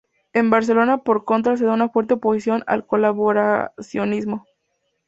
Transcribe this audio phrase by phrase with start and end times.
[0.33, 4.47] En Barcelona por contra se da una fuerte oposición al colaboracionismo.